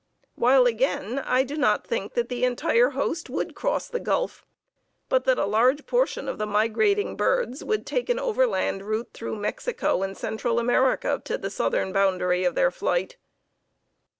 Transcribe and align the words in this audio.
While 0.33 0.65
again 0.65 1.19
I 1.19 1.43
do 1.43 1.55
not 1.55 1.85
think 1.85 2.15
that 2.15 2.27
the 2.27 2.43
entire 2.43 2.89
host 2.89 3.29
would 3.29 3.53
cross 3.53 3.87
the 3.87 3.99
Gulf, 3.99 4.47
but 5.09 5.25
that 5.25 5.37
a 5.37 5.45
large 5.45 5.85
portion 5.85 6.27
of 6.27 6.39
the 6.39 6.47
migrating 6.47 7.15
birds 7.15 7.63
would 7.63 7.85
take 7.85 8.09
an 8.09 8.17
overland 8.17 8.81
route 8.81 9.09
through 9.13 9.35
Mexico 9.35 10.01
and 10.01 10.17
Central 10.17 10.57
America 10.57 11.21
to 11.25 11.37
the 11.37 11.51
southern 11.51 11.93
boundary 11.93 12.43
of 12.45 12.55
their 12.55 12.71
flight. 12.71 13.17